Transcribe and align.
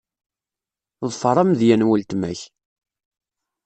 Ḍfeṛ 1.09 1.35
amedya 1.41 1.75
n 1.77 1.87
weltma-k. 1.87 2.41